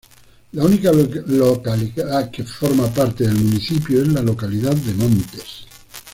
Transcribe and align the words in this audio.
La 0.53 0.63
única 0.63 0.91
localidad 0.91 2.31
que 2.31 2.43
forma 2.43 2.87
parte 2.91 3.23
del 3.23 3.35
municipio 3.35 4.01
es 4.01 4.07
la 4.07 4.23
localidad 4.23 4.73
de 4.75 4.93
Montes. 4.95 5.67